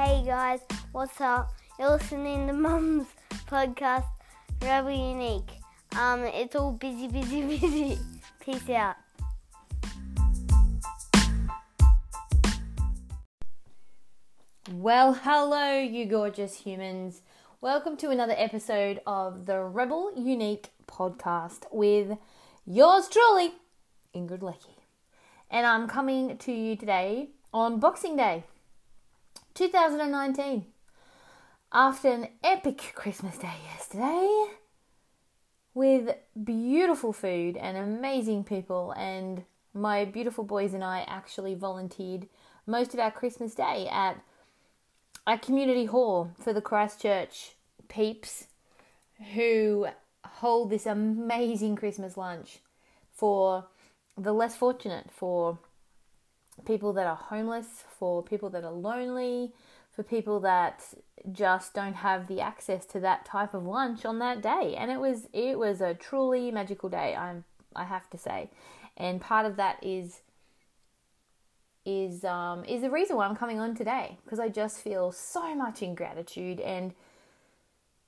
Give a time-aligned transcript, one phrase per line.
[0.00, 0.60] Hey guys,
[0.92, 1.50] what's up?
[1.76, 3.08] You're listening to Mum's
[3.48, 4.06] podcast,
[4.62, 5.50] Rebel Unique.
[5.98, 7.98] Um, it's all busy, busy, busy.
[8.38, 8.94] Peace out.
[14.72, 17.22] Well, hello, you gorgeous humans.
[17.60, 22.16] Welcome to another episode of the Rebel Unique podcast with
[22.64, 23.54] yours truly,
[24.14, 24.76] Ingrid Lecky.
[25.50, 28.44] And I'm coming to you today on Boxing Day
[29.58, 30.66] 2019
[31.72, 34.44] after an epic Christmas day yesterday
[35.74, 39.42] with beautiful food and amazing people and
[39.74, 42.28] my beautiful boys and I actually volunteered
[42.68, 44.22] most of our Christmas day at
[45.26, 47.56] a community hall for the Christchurch
[47.88, 48.46] peeps
[49.34, 49.88] who
[50.24, 52.60] hold this amazing Christmas lunch
[53.10, 53.66] for
[54.16, 55.58] the less fortunate, for
[56.64, 59.52] people that are homeless, for people that are lonely,
[59.90, 60.84] for people that
[61.32, 64.74] just don't have the access to that type of lunch on that day.
[64.78, 68.50] And it was it was a truly magical day, I'm I have to say.
[68.96, 70.20] And part of that is
[71.84, 75.54] is um, is the reason why I'm coming on today because I just feel so
[75.54, 76.92] much in gratitude and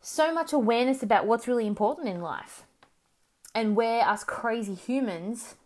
[0.01, 2.65] so much awareness about what's really important in life
[3.55, 5.57] and where us crazy humans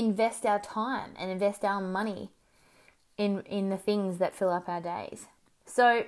[0.00, 2.30] invest our time and invest our money
[3.18, 5.26] in in the things that fill up our days.
[5.66, 6.04] So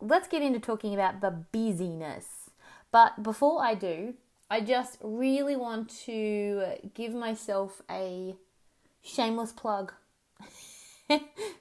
[0.00, 2.50] let's get into talking about the busyness.
[2.90, 4.14] But before I do,
[4.50, 6.62] I just really want to
[6.94, 8.34] give myself a
[9.02, 9.92] shameless plug.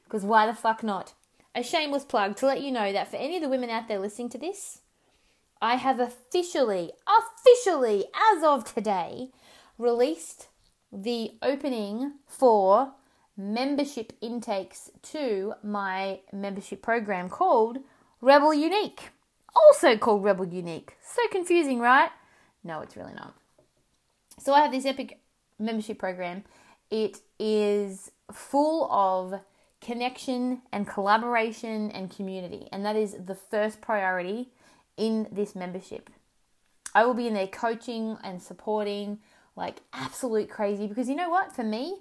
[0.06, 1.14] Because why the fuck not?
[1.56, 4.00] A shameless plug to let you know that for any of the women out there
[4.00, 4.82] listening to this,
[5.62, 9.30] I have officially, officially, as of today,
[9.78, 10.48] released
[10.92, 12.94] the opening for
[13.38, 17.78] membership intakes to my membership program called
[18.20, 19.10] Rebel Unique.
[19.56, 20.96] Also called Rebel Unique.
[21.04, 22.10] So confusing, right?
[22.64, 23.34] No, it's really not.
[24.40, 25.20] So I have this epic
[25.60, 26.44] membership program.
[26.90, 29.42] It is full of
[29.82, 34.50] connection and collaboration and community, and that is the first priority
[34.98, 36.10] in this membership.
[36.94, 39.20] I will be in there coaching and supporting
[39.56, 41.54] like absolute crazy because you know what?
[41.54, 41.98] For me,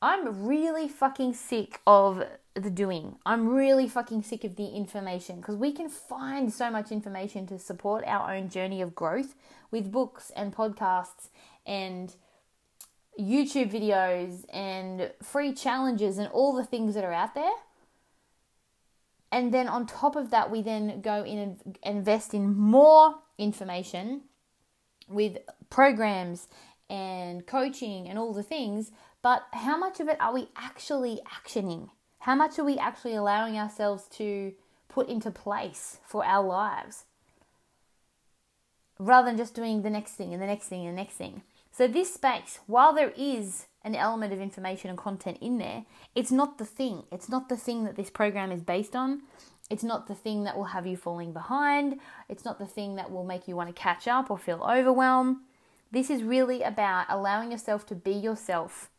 [0.00, 3.16] I'm really fucking sick of the doing.
[3.24, 7.58] I'm really fucking sick of the information because we can find so much information to
[7.58, 9.34] support our own journey of growth
[9.70, 11.28] with books and podcasts
[11.64, 12.14] and
[13.18, 17.52] YouTube videos and free challenges and all the things that are out there.
[19.30, 24.22] And then on top of that, we then go in and invest in more information
[25.08, 25.38] with
[25.72, 26.48] programs
[26.90, 28.92] and coaching and all the things.
[29.22, 31.88] But how much of it are we actually actioning?
[32.20, 34.52] How much are we actually allowing ourselves to
[34.88, 37.06] put into place for our lives?
[38.98, 41.42] Rather than just doing the next thing and the next thing and the next thing.
[41.74, 46.30] So, this space, while there is an element of information and content in there, it's
[46.30, 47.04] not the thing.
[47.10, 49.22] It's not the thing that this program is based on.
[49.70, 51.98] It's not the thing that will have you falling behind.
[52.28, 55.38] It's not the thing that will make you want to catch up or feel overwhelmed.
[55.92, 58.90] This is really about allowing yourself to be yourself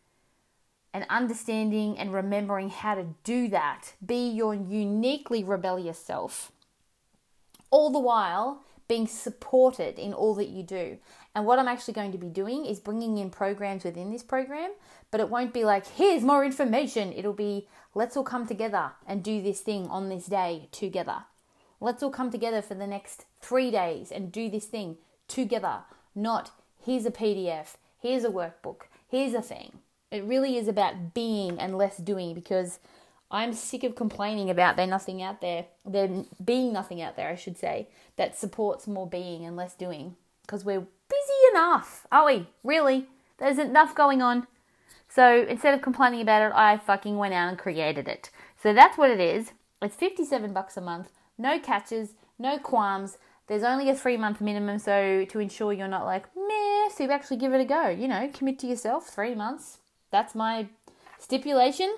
[0.93, 3.93] and understanding and remembering how to do that.
[4.05, 6.51] Be your uniquely rebellious self.
[7.71, 10.99] All the while being supported in all that you do.
[11.33, 14.71] And what I'm actually going to be doing is bringing in programs within this program,
[15.09, 17.11] but it won't be like, here's more information.
[17.11, 21.23] It'll be, let's all come together and do this thing on this day together.
[21.79, 25.79] Let's all come together for the next three days and do this thing together.
[26.13, 26.51] Not,
[26.83, 29.79] here's a PDF, here's a workbook, here's a thing.
[30.11, 32.79] It really is about being and less doing because
[33.31, 36.09] I'm sick of complaining about there nothing out there, there
[36.43, 40.15] being nothing out there, I should say, that supports more being and less doing.
[40.43, 42.47] Because we're busy enough, are we?
[42.63, 43.07] Really?
[43.39, 44.45] There's enough going on.
[45.09, 48.29] So instead of complaining about it, I fucking went out and created it.
[48.61, 49.51] So that's what it is.
[49.81, 53.17] It's 57 bucks a month, no catches, no qualms.
[53.47, 56.25] There's only a three month minimum, so to ensure you're not like,
[56.99, 57.89] you actually give it a go.
[57.89, 59.79] You know, commit to yourself, three months.
[60.11, 60.67] That's my
[61.19, 61.95] stipulation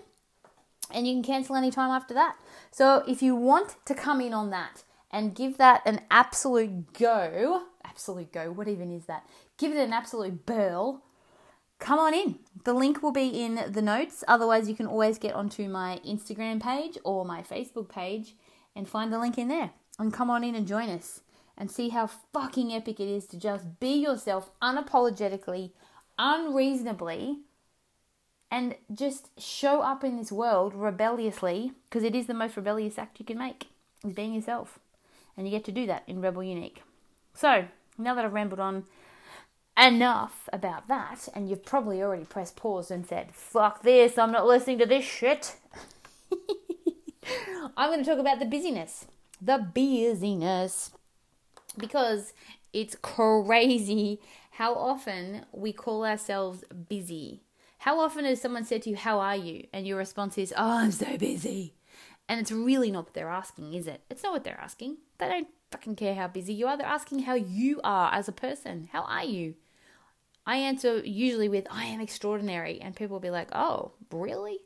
[0.92, 2.36] and you can cancel any time after that.
[2.72, 7.64] So if you want to come in on that and give that an absolute go,
[7.84, 9.28] absolute go, what even is that?
[9.58, 11.02] Give it an absolute burl.
[11.80, 12.40] Come on in.
[12.64, 14.24] The link will be in the notes.
[14.28, 18.36] Otherwise, you can always get onto my Instagram page or my Facebook page
[18.76, 19.72] and find the link in there.
[20.00, 21.22] And come on in and join us
[21.58, 25.72] and see how fucking epic it is to just be yourself unapologetically,
[26.20, 27.40] unreasonably,
[28.52, 33.20] and just show up in this world rebelliously because it is the most rebellious act
[33.20, 33.68] you can make
[34.04, 34.80] is being yourself.
[35.36, 36.82] And you get to do that in rebel unique.
[37.34, 37.66] So
[37.98, 38.84] now that i've rambled on
[39.78, 44.46] enough about that and you've probably already pressed pause and said fuck this i'm not
[44.46, 45.56] listening to this shit.
[47.78, 49.08] I'm going to talk about the busyness.
[49.42, 50.92] The busyness
[51.78, 52.34] because
[52.74, 54.20] it's crazy
[54.52, 57.46] how often we call ourselves busy
[57.86, 59.68] how often has someone said to you, How are you?
[59.72, 61.76] And your response is, Oh, I'm so busy.
[62.28, 64.02] And it's really not what they're asking, is it?
[64.10, 64.98] It's not what they're asking.
[65.20, 66.78] They don't fucking care how busy you are.
[66.78, 68.90] They're asking how you are as a person.
[68.92, 69.54] How are you?
[70.48, 72.82] I answer usually with, I am extraordinary.
[72.82, 74.58] And people will be like, Oh, really?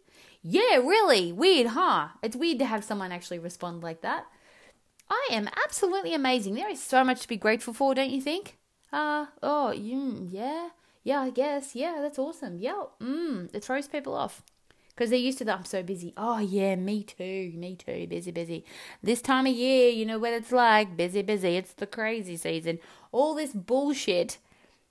[0.42, 1.34] Yeah, really?
[1.34, 2.08] Weird, huh?
[2.24, 4.28] It's weird to have someone actually respond like that.
[5.10, 6.56] I am absolutely amazing.
[6.56, 8.58] There is so much to be grateful for, don't you think?
[8.92, 10.70] Uh, oh, you, yeah
[11.04, 12.60] yeah, I guess, yeah, that's awesome.
[12.60, 14.44] Yeah, mm, it throws people off
[14.90, 15.58] because they're used to that.
[15.58, 16.14] I'm so busy.
[16.18, 18.66] Oh, yeah, me too, me too, busy, busy.
[19.02, 21.56] This time of year, you know what it's like busy, busy.
[21.56, 22.80] It's the crazy season.
[23.12, 24.38] All this bullshit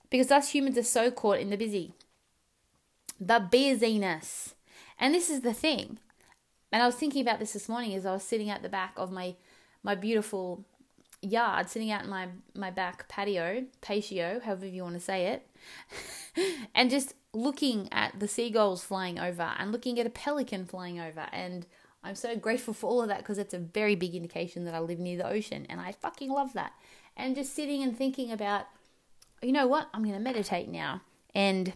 [0.09, 1.93] because us humans are so caught in the busy,
[3.19, 4.55] the busyness.
[4.99, 5.99] And this is the thing.
[6.71, 8.93] And I was thinking about this this morning as I was sitting at the back
[8.97, 9.35] of my
[9.83, 10.65] my beautiful
[11.21, 15.47] yard, sitting out in my my back patio, patio, however you want to say it,
[16.75, 21.27] and just looking at the seagulls flying over and looking at a pelican flying over.
[21.31, 21.65] And
[22.03, 24.79] I'm so grateful for all of that because it's a very big indication that I
[24.79, 26.73] live near the ocean and I fucking love that.
[27.17, 28.65] And just sitting and thinking about,
[29.41, 31.01] you know what, I'm going to meditate now
[31.35, 31.73] and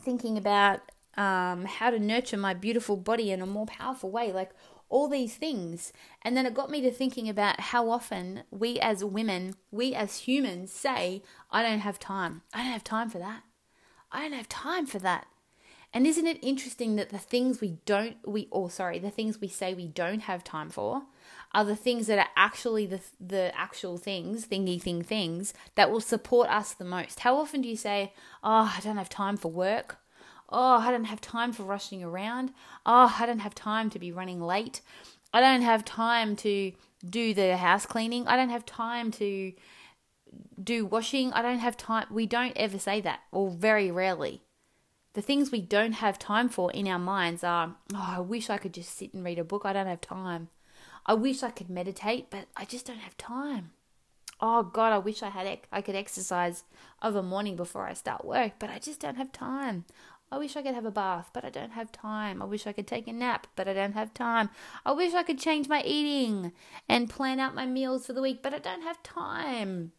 [0.00, 0.80] thinking about
[1.16, 4.32] um, how to nurture my beautiful body in a more powerful way.
[4.32, 4.50] Like,
[4.88, 5.92] all these things.
[6.22, 10.18] And then it got me to thinking about how often we as women, we as
[10.18, 12.42] humans say, I don't have time.
[12.52, 13.42] I don't have time for that.
[14.12, 15.26] I don't have time for that.
[15.92, 19.46] And isn't it interesting that the things we don't, we, or sorry, the things we
[19.46, 21.04] say we don't have time for
[21.54, 26.00] are the things that are actually the, the actual things, thingy thing things, that will
[26.00, 27.20] support us the most?
[27.20, 29.98] How often do you say, Oh, I don't have time for work?
[30.48, 32.52] Oh, I don't have time for rushing around.
[32.84, 34.80] Oh, I don't have time to be running late.
[35.32, 36.72] I don't have time to
[37.08, 38.26] do the house cleaning.
[38.28, 39.52] I don't have time to
[40.62, 41.32] do washing.
[41.32, 42.06] I don't have time.
[42.10, 44.42] We don't ever say that, or very rarely.
[45.14, 48.58] The things we don't have time for in our minds are, oh, I wish I
[48.58, 49.62] could just sit and read a book.
[49.64, 50.48] I don't have time.
[51.06, 53.72] I wish I could meditate, but I just don't have time.
[54.40, 56.64] Oh God, I wish I had I could exercise
[57.00, 59.84] a morning before I start work, but I just don't have time.
[60.34, 62.42] I wish I could have a bath, but I don't have time.
[62.42, 64.50] I wish I could take a nap, but I don't have time.
[64.84, 66.50] I wish I could change my eating
[66.88, 69.92] and plan out my meals for the week, but I don't have time.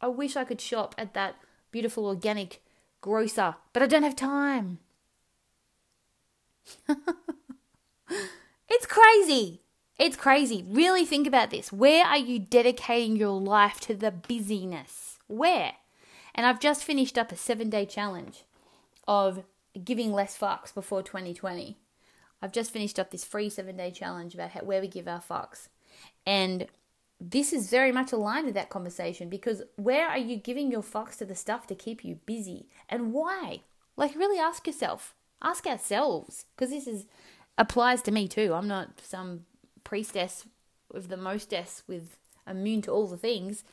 [0.00, 1.36] I wish I could shop at that
[1.70, 2.62] beautiful organic
[3.02, 4.78] grocer, but I don't have time.
[8.70, 9.60] it's crazy.
[9.98, 10.64] It's crazy.
[10.66, 11.70] Really think about this.
[11.70, 15.18] Where are you dedicating your life to the busyness?
[15.26, 15.72] Where?
[16.34, 18.44] And I've just finished up a seven day challenge
[19.06, 19.44] of
[19.82, 21.76] giving less fucks before 2020.
[22.42, 25.20] I've just finished up this free seven day challenge about how, where we give our
[25.20, 25.68] fucks.
[26.26, 26.66] And
[27.20, 31.16] this is very much aligned with that conversation because where are you giving your fucks
[31.18, 33.60] to the stuff to keep you busy and why?
[33.96, 37.06] Like, really ask yourself, ask ourselves, because this is
[37.56, 38.52] applies to me too.
[38.52, 39.46] I'm not some
[39.84, 40.46] priestess
[40.92, 43.64] with the mostess with immune to all the things.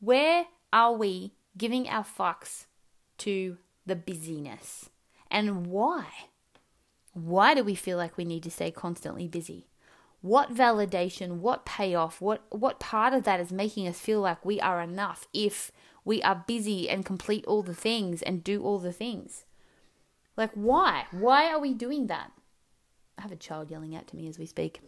[0.00, 2.66] Where are we giving our fucks
[3.18, 4.88] to the busyness?
[5.30, 6.06] And why?
[7.12, 9.66] Why do we feel like we need to stay constantly busy?
[10.22, 14.60] What validation, what payoff, what, what part of that is making us feel like we
[14.60, 15.72] are enough if
[16.04, 19.44] we are busy and complete all the things and do all the things?
[20.36, 21.04] Like, why?
[21.10, 22.32] Why are we doing that?
[23.18, 24.80] I have a child yelling out to me as we speak.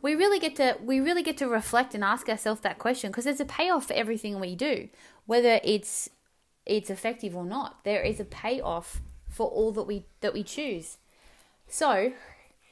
[0.00, 3.24] We really get to we really get to reflect and ask ourselves that question because
[3.24, 4.88] there's a payoff for everything we do,
[5.26, 6.08] whether it's
[6.64, 7.82] it's effective or not.
[7.84, 9.00] There is a payoff
[9.38, 10.98] for all that we that we choose.
[11.68, 12.12] So,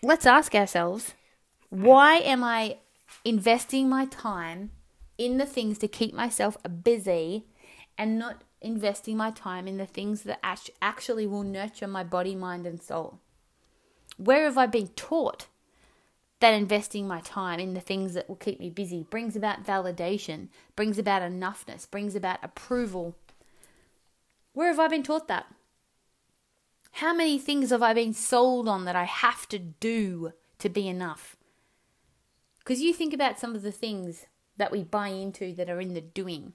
[0.02, 1.14] let's ask ourselves,
[1.70, 2.78] why am I
[3.25, 4.73] investing my time
[5.16, 7.46] in the things to keep myself busy
[7.96, 10.40] and not investing my time in the things that
[10.82, 13.20] actually will nurture my body, mind, and soul?
[14.16, 15.46] Where have I been taught
[16.40, 20.49] that investing my time in the things that will keep me busy brings about validation,
[20.75, 23.14] brings about enoughness, brings about approval?
[24.52, 25.46] Where have I been taught that?
[26.96, 30.88] How many things have I been sold on that I have to do to be
[30.88, 31.36] enough?
[32.60, 34.24] Because you think about some of the things
[34.56, 36.54] that we buy into that are in the doing.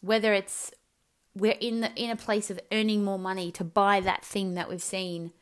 [0.00, 0.72] Whether it's
[1.36, 4.68] we're in the in a place of earning more money to buy that thing that
[4.68, 5.32] we've seen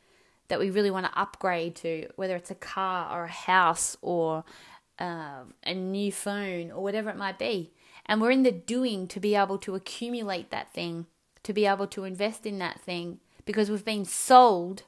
[0.47, 4.43] that we really want to upgrade to, whether it's a car or a house or
[4.99, 7.71] uh, a new phone or whatever it might be.
[8.05, 11.07] And we're in the doing to be able to accumulate that thing,
[11.43, 14.83] to be able to invest in that thing, because we've been sold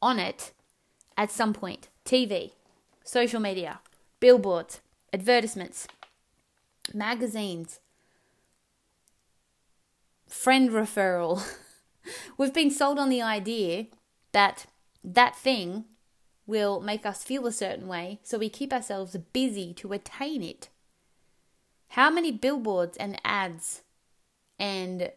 [0.00, 0.52] on it
[1.16, 1.88] at some point.
[2.04, 2.52] TV,
[3.04, 3.80] social media,
[4.20, 4.80] billboards,
[5.12, 5.88] advertisements,
[6.94, 7.80] magazines,
[10.28, 11.42] friend referral.
[12.38, 13.86] We've been sold on the idea
[14.32, 14.66] that
[15.02, 15.84] that thing
[16.46, 20.68] will make us feel a certain way, so we keep ourselves busy to attain it.
[21.90, 23.82] How many billboards and ads
[24.58, 25.10] and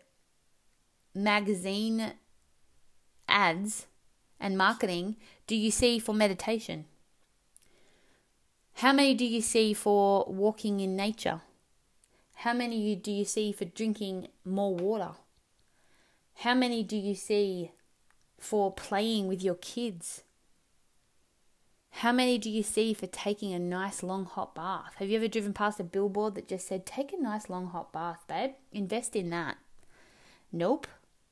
[1.24, 2.14] magazine
[3.28, 3.88] ads
[4.40, 5.16] and marketing
[5.48, 6.86] do you see for meditation?
[8.76, 11.42] How many do you see for walking in nature?
[12.36, 15.12] How many do you see for drinking more water?
[16.36, 17.72] How many do you see
[18.40, 20.24] for playing with your kids?
[21.92, 24.94] How many do you see for taking a nice long hot bath?
[24.98, 27.92] Have you ever driven past a billboard that just said, Take a nice long hot
[27.92, 28.52] bath, babe?
[28.72, 29.58] Invest in that.
[30.52, 30.88] Nope,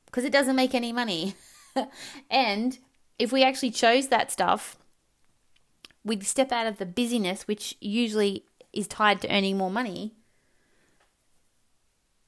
[0.08, 1.34] because it doesn't make any money.
[2.30, 2.78] and
[3.18, 4.76] if we actually chose that stuff,
[6.04, 10.14] we'd step out of the busyness, which usually is tied to earning more money,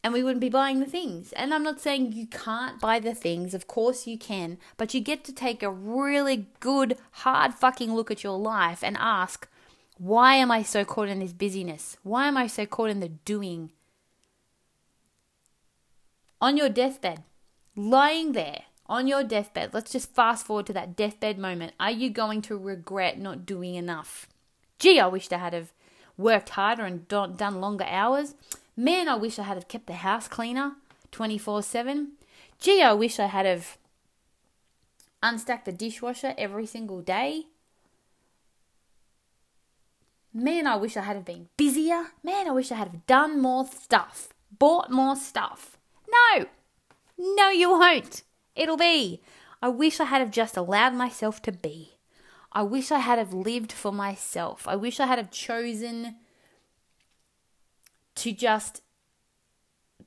[0.03, 1.33] and we wouldn't be buying the things.
[1.33, 5.01] And I'm not saying you can't buy the things, of course you can, but you
[5.01, 9.49] get to take a really good, hard fucking look at your life and ask,
[9.99, 11.99] why am I so caught in this busyness?
[12.03, 13.73] Why am I so caught in the doing?
[16.41, 17.23] On your deathbed,
[17.77, 21.73] lying there on your deathbed, let's just fast forward to that deathbed moment.
[21.79, 24.27] Are you going to regret not doing enough?
[24.79, 25.73] Gee, I wished I had have
[26.17, 28.35] worked harder and done longer hours.
[28.77, 30.73] Man, I wish I had have kept the house cleaner
[31.13, 32.13] 24 7.
[32.59, 33.79] Gee, I wish I had have
[35.23, 37.45] unstacked the dishwasher every single day.
[40.33, 42.07] Man, I wish I had have been busier.
[42.23, 45.77] Man, I wish I had have done more stuff, bought more stuff.
[46.09, 46.47] No,
[47.21, 48.23] no, you won't.
[48.57, 49.23] It'll be.
[49.63, 51.99] I wish I had have just allowed myself to be.
[52.53, 54.67] I wish I had have lived for myself.
[54.67, 56.17] I wish I had have chosen
[58.17, 58.83] to just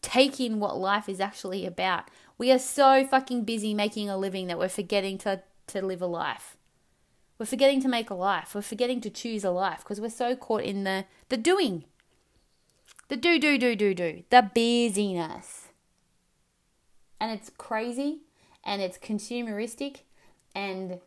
[0.02, 2.10] take in what life is actually about.
[2.38, 6.08] We are so fucking busy making a living that we're forgetting to, to live a
[6.08, 6.58] life.
[7.38, 8.54] We're forgetting to make a life.
[8.54, 11.86] We're forgetting to choose a life because we're so caught in the, the doing.
[13.08, 14.24] The do, do, do, do, do.
[14.30, 15.63] The busyness.
[17.24, 18.24] And it's crazy
[18.66, 20.00] and it's consumeristic
[20.54, 21.00] and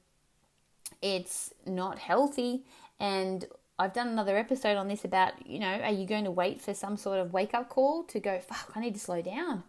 [1.02, 2.64] it's not healthy
[2.98, 3.44] and
[3.78, 6.72] I've done another episode on this about, you know, are you going to wait for
[6.72, 9.64] some sort of wake up call to go, fuck, I need to slow down.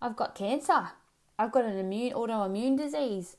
[0.00, 0.90] I've got cancer.
[1.36, 3.36] I've got an immune autoimmune disease.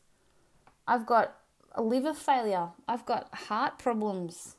[0.85, 1.37] I've got
[1.71, 2.71] a liver failure.
[2.89, 4.57] I've got heart problems.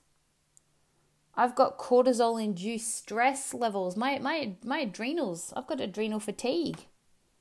[1.35, 3.95] I've got cortisol induced stress levels.
[3.95, 5.53] My my my adrenals.
[5.55, 6.87] I've got adrenal fatigue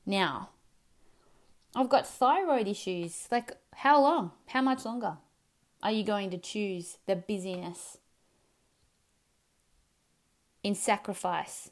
[0.06, 0.50] now.
[1.76, 3.28] I've got thyroid issues.
[3.32, 4.32] Like how long?
[4.48, 5.18] How much longer?
[5.84, 7.98] are you going to choose the busyness
[10.64, 11.70] in sacrifice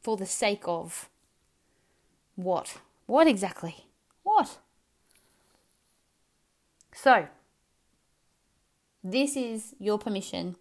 [0.00, 1.10] for the sake of
[2.36, 2.78] what?
[3.06, 3.88] What exactly?
[4.22, 4.58] What?
[6.94, 7.26] So,
[9.02, 10.54] this is your permission,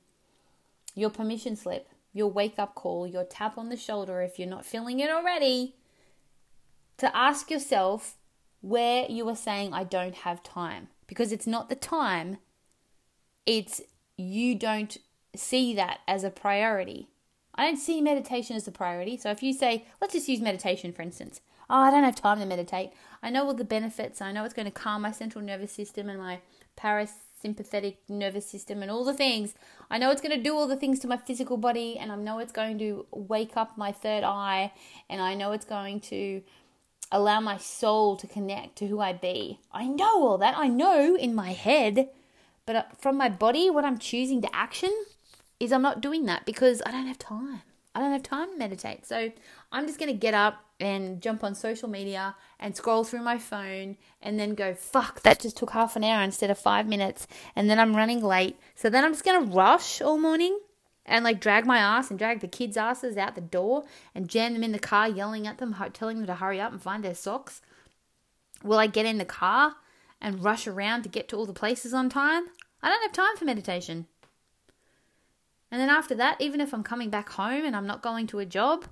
[0.96, 4.66] your permission slip, your wake up call, your tap on the shoulder if you're not
[4.66, 5.76] feeling it already,
[7.04, 8.18] to ask yourself
[8.62, 10.88] where you are saying, I don't have time.
[11.08, 12.38] Because it's not the time
[13.46, 13.82] it's
[14.18, 14.98] you don't
[15.36, 17.10] see that as a priority.
[17.56, 19.18] I don't see meditation as a priority.
[19.18, 21.42] So if you say, let's just use meditation for instance.
[21.70, 22.92] Oh, I don't have time to meditate.
[23.22, 24.22] I know all the benefits.
[24.22, 26.40] I know it's going to calm my central nervous system and my
[26.78, 29.54] parasympathetic nervous system and all the things.
[29.90, 32.16] I know it's going to do all the things to my physical body and I
[32.16, 34.74] know it's going to wake up my third eye
[35.10, 36.42] and I know it's going to
[37.14, 39.60] allow my soul to connect to who I be.
[39.72, 40.58] I know all that.
[40.58, 42.10] I know in my head
[42.66, 44.92] but uh, from my body, what I'm choosing to action
[45.60, 47.62] is I'm not doing that because I don't have time.
[47.96, 49.06] I don't have time to meditate.
[49.06, 49.32] So
[49.72, 53.38] I'm just going to get up and jump on social media and scroll through my
[53.38, 57.28] phone and then go, fuck, that just took half an hour instead of five minutes.
[57.56, 58.58] And then I'm running late.
[58.76, 60.58] So then I'm just going to rush all morning
[61.06, 63.84] and like drag my ass and drag the kids' asses out the door
[64.16, 66.82] and jam them in the car, yelling at them, telling them to hurry up and
[66.82, 67.62] find their socks.
[68.64, 69.76] Will I get in the car
[70.24, 72.46] and rush around to get to all the places on time.
[72.82, 74.08] I don't have time for meditation.
[75.70, 78.40] And then after that, even if I'm coming back home and I'm not going to
[78.40, 78.86] a job,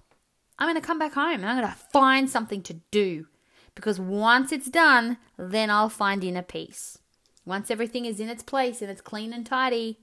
[0.59, 3.27] I'm going to come back home and I'm going to find something to do.
[3.73, 6.97] Because once it's done, then I'll find inner peace.
[7.45, 9.99] Once everything is in its place and it's clean and tidy,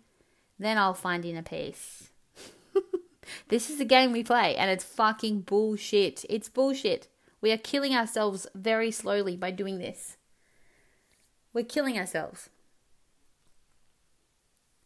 [0.58, 2.10] then I'll find inner peace.
[3.48, 6.24] this is the game we play, and it's fucking bullshit.
[6.28, 7.08] It's bullshit.
[7.40, 10.16] We are killing ourselves very slowly by doing this.
[11.52, 12.50] We're killing ourselves.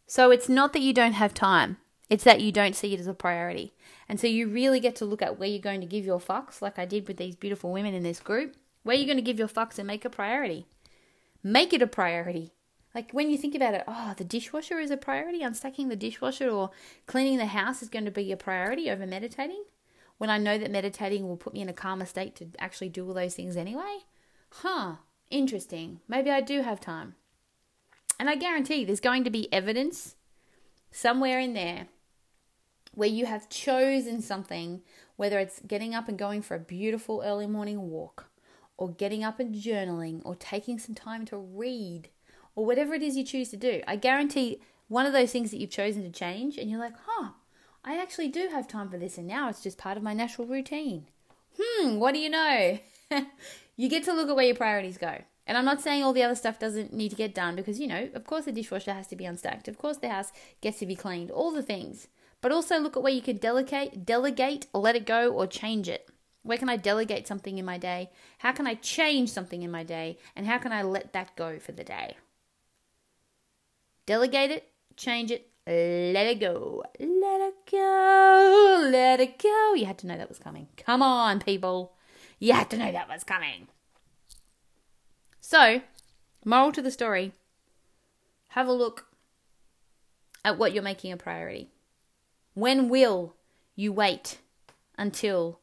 [0.07, 1.79] So it's not that you don't have time,
[2.11, 3.73] it's that you don't see it as a priority.
[4.09, 6.61] And so you really get to look at where you're going to give your fucks,
[6.61, 9.39] like I did with these beautiful women in this group, where you're going to give
[9.39, 10.67] your fucks and make a priority.
[11.43, 12.53] Make it a priority.
[12.95, 16.51] Like when you think about it, oh, the dishwasher is a priority, unstacking the dishwasher
[16.51, 16.71] or
[17.07, 19.65] cleaning the house is going to be a priority over meditating.
[20.19, 23.07] When I know that meditating will put me in a calmer state to actually do
[23.07, 24.01] all those things anyway.
[24.51, 24.97] Huh,
[25.31, 26.01] interesting.
[26.07, 27.15] Maybe I do have time.
[28.21, 30.15] And I guarantee there's going to be evidence
[30.91, 31.89] somewhere in there
[32.95, 34.83] where you have chosen something,
[35.17, 38.27] whether it's getting up and going for a beautiful early morning walk,
[38.77, 42.11] or getting up and journaling, or taking some time to read,
[42.55, 43.83] or whatever it is you choose to do.
[43.87, 47.31] I guarantee one of those things that you've chosen to change, and you're like, huh,
[47.85, 50.47] I actually do have time for this, and now it's just part of my natural
[50.47, 51.07] routine.
[51.59, 52.79] Hmm, what do you know?
[53.77, 55.19] you get to look at where your priorities go.
[55.47, 57.89] And I'm not saying all the other stuff doesn't need to get done because, you
[57.89, 59.67] know, of course the dishwasher has to be unstacked.
[59.67, 62.09] Of course the house gets to be cleaned, all the things.
[62.41, 66.09] But also look at where you can delegate, delegate, let it go, or change it.
[66.43, 68.11] Where can I delegate something in my day?
[68.39, 70.19] How can I change something in my day?
[70.35, 72.17] And how can I let that go for the day?
[74.07, 76.83] Delegate it, change it, let it go.
[76.99, 78.89] Let it go.
[78.91, 79.75] Let it go.
[79.75, 80.69] You had to know that was coming.
[80.77, 81.93] Come on, people.
[82.39, 83.69] You had to know that was coming.
[85.41, 85.83] So,
[86.45, 87.33] moral to the story
[88.49, 89.07] have a look
[90.45, 91.71] at what you're making a priority.
[92.55, 93.35] When will
[93.75, 94.39] you wait
[94.99, 95.61] until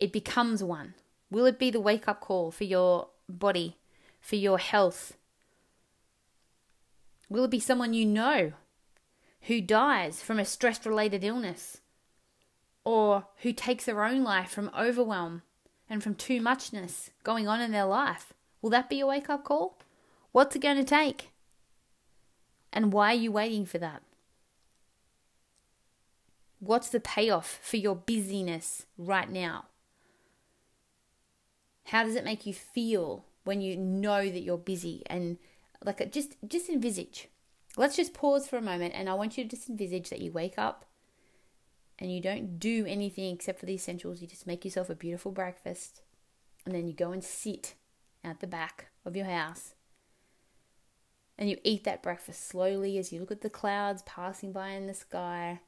[0.00, 0.94] it becomes one?
[1.30, 3.76] Will it be the wake up call for your body,
[4.20, 5.17] for your health?
[7.28, 8.52] Will it be someone you know
[9.42, 11.80] who dies from a stress related illness?
[12.84, 15.42] Or who takes their own life from overwhelm
[15.90, 18.32] and from too muchness going on in their life?
[18.62, 19.78] Will that be a wake up call?
[20.32, 21.30] What's it going to take?
[22.72, 24.02] And why are you waiting for that?
[26.60, 29.66] What's the payoff for your busyness right now?
[31.84, 35.38] How does it make you feel when you know that you're busy and
[35.84, 37.28] like just just envisage.
[37.76, 40.32] Let's just pause for a moment and I want you to just envisage that you
[40.32, 40.84] wake up
[41.98, 44.20] and you don't do anything except for the essentials.
[44.20, 46.02] You just make yourself a beautiful breakfast
[46.64, 47.74] and then you go and sit
[48.24, 49.74] at the back of your house.
[51.38, 54.88] And you eat that breakfast slowly as you look at the clouds passing by in
[54.88, 55.60] the sky.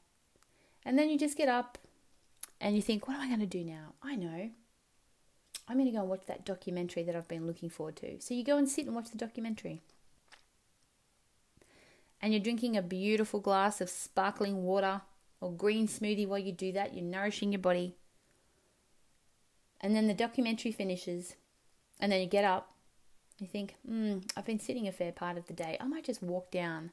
[0.83, 1.77] And then you just get up
[2.59, 3.93] and you think, what am I going to do now?
[4.03, 4.49] I know.
[5.67, 8.19] I'm going to go and watch that documentary that I've been looking forward to.
[8.19, 9.81] So you go and sit and watch the documentary.
[12.21, 15.01] And you're drinking a beautiful glass of sparkling water
[15.39, 16.93] or green smoothie while you do that.
[16.93, 17.95] You're nourishing your body.
[19.79, 21.35] And then the documentary finishes
[21.99, 22.73] and then you get up,
[23.39, 25.77] you think, hmm, I've been sitting a fair part of the day.
[25.79, 26.91] I might just walk down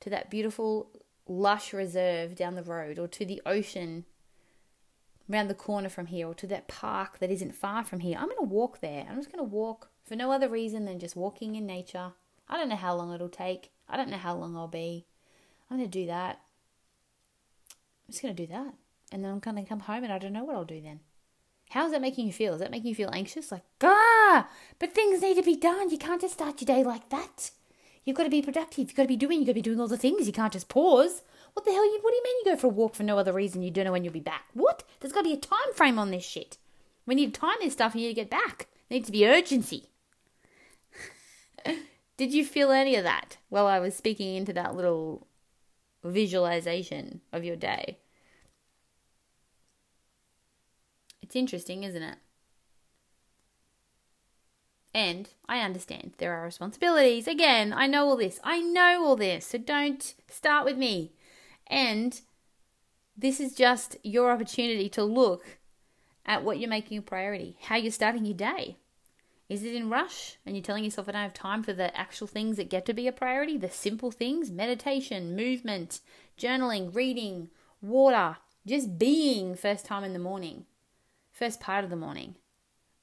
[0.00, 0.90] to that beautiful,
[1.26, 4.04] lush reserve down the road or to the ocean
[5.30, 8.18] around the corner from here or to that park that isn't far from here.
[8.18, 9.06] I'm going to walk there.
[9.08, 12.12] I'm just going to walk for no other reason than just walking in nature.
[12.48, 13.70] I don't know how long it'll take.
[13.88, 15.06] I don't know how long I'll be.
[15.70, 16.40] I'm going to do that.
[18.06, 18.74] I'm just going to do that.
[19.12, 21.00] And then I'm going to come home and I don't know what I'll do then.
[21.70, 22.54] How's that making you feel?
[22.54, 23.50] Is that making you feel anxious?
[23.50, 25.90] Like, ah, but things need to be done.
[25.90, 27.50] You can't just start your day like that.
[28.04, 28.88] You've got to be productive.
[28.88, 29.38] You've got to be doing.
[29.38, 30.26] You've got to be doing all the things.
[30.26, 31.22] You can't just pause.
[31.54, 31.84] What the hell?
[31.84, 31.98] You?
[32.02, 33.62] What do you mean you go for a walk for no other reason?
[33.62, 34.44] You don't know when you'll be back.
[34.52, 34.84] What?
[35.00, 36.58] There's got to be a time frame on this shit.
[37.06, 37.94] We need to time this stuff.
[37.94, 38.68] You need to get back.
[38.88, 39.88] There needs to be urgency.
[42.16, 45.26] Did you feel any of that while I was speaking into that little
[46.04, 47.98] visualization of your day?
[51.20, 52.18] It's interesting, isn't it?
[54.94, 57.26] And I understand there are responsibilities.
[57.26, 58.38] Again, I know all this.
[58.44, 59.46] I know all this.
[59.46, 61.12] So don't start with me.
[61.66, 62.20] And
[63.16, 65.58] this is just your opportunity to look
[66.24, 68.76] at what you're making a priority, how you're starting your day.
[69.48, 72.26] Is it in rush and you're telling yourself I don't have time for the actual
[72.26, 76.00] things that get to be a priority, the simple things, meditation, movement,
[76.38, 77.50] journaling, reading,
[77.82, 80.64] water, just being first time in the morning
[81.34, 82.36] first part of the morning.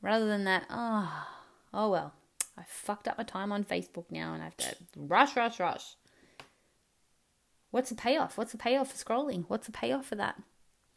[0.02, 1.28] Rather than that, oh,
[1.74, 2.14] oh well,
[2.58, 5.96] I fucked up my time on Facebook now and I have to rush, rush, rush.
[7.70, 8.38] What's the payoff?
[8.38, 9.46] What's the payoff for scrolling?
[9.48, 10.42] What's the payoff for that?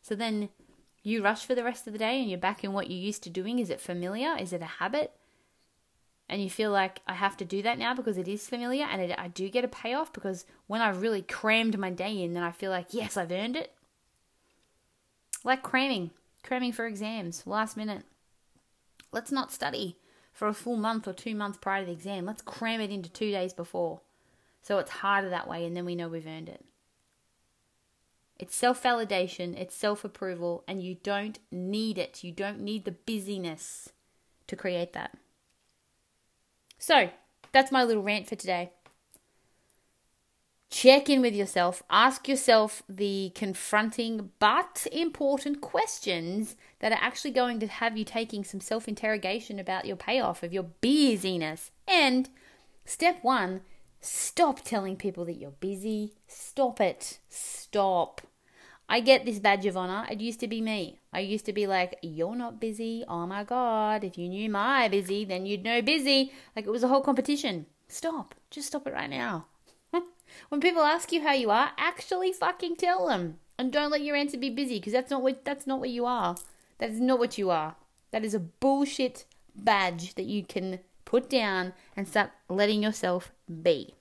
[0.00, 0.48] So then
[1.07, 3.22] You rush for the rest of the day and you're back in what you're used
[3.24, 3.59] to doing.
[3.59, 4.37] Is it familiar?
[4.38, 5.12] Is it a habit?
[6.28, 9.00] And you feel like I have to do that now because it is familiar and
[9.00, 12.42] it, I do get a payoff because when I really crammed my day in, then
[12.42, 13.72] I feel like, yes, I've earned it.
[15.44, 16.10] Like cramming,
[16.42, 18.04] cramming for exams, last minute.
[19.12, 19.96] Let's not study
[20.32, 22.24] for a full month or two months prior to the exam.
[22.24, 24.00] Let's cram it into two days before.
[24.62, 26.64] So it's harder that way, and then we know we've earned it.
[28.38, 32.24] It's self validation, it's self approval, and you don't need it.
[32.24, 33.90] You don't need the busyness
[34.46, 35.16] to create that.
[36.87, 37.09] So,
[37.51, 38.70] that's my little rant for today.
[40.68, 41.83] Check in with yourself.
[41.88, 48.44] Ask yourself the confronting but important questions that are actually going to have you taking
[48.44, 51.70] some self interrogation about your payoff of your busyness.
[51.88, 52.29] And
[52.85, 53.62] step one,
[54.03, 56.12] stop telling people that you're busy.
[56.29, 57.18] Stop it.
[57.31, 58.20] Stop.
[58.88, 60.07] I get this badge of honor.
[60.11, 61.01] It used to be me.
[61.12, 63.05] I used to be like, You're not busy.
[63.09, 64.05] Oh my God.
[64.05, 66.33] If you knew my busy, then you'd know busy.
[66.55, 67.66] Like it was a whole competition.
[67.88, 68.35] Stop.
[68.51, 69.47] Just stop it right now.
[70.49, 73.38] when people ask you how you are, actually fucking tell them.
[73.59, 76.07] And don't let your answer be busy because that's not what that's not what you
[76.07, 76.37] are.
[76.79, 77.77] That is not what you are.
[78.11, 83.94] That is a bullshit badge that you can put down and start letting yourself be.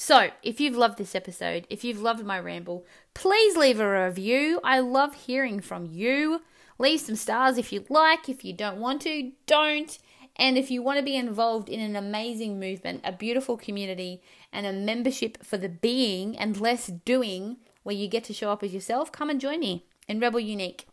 [0.00, 4.60] So, if you've loved this episode, if you've loved my ramble, please leave a review.
[4.62, 6.42] I love hearing from you.
[6.78, 8.28] Leave some stars if you'd like.
[8.28, 9.98] If you don't want to, don't.
[10.36, 14.66] And if you want to be involved in an amazing movement, a beautiful community, and
[14.66, 18.72] a membership for the being and less doing, where you get to show up as
[18.72, 20.86] yourself, come and join me in Rebel Unique.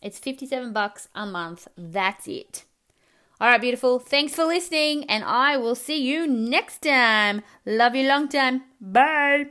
[0.00, 1.68] It's 57 bucks a month.
[1.76, 2.64] That's it.
[3.42, 3.98] All right, beautiful.
[3.98, 7.42] Thanks for listening, and I will see you next time.
[7.66, 8.62] Love you long time.
[8.80, 9.46] Bye.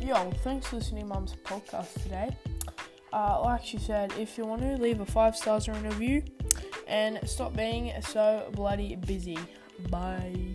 [0.00, 2.30] Yo, thanks for listening to Mum's podcast today.
[3.12, 6.22] Uh, like she said, if you want to leave a five stars and a review,
[6.86, 9.38] and stop being so bloody busy.
[9.90, 10.54] Bye.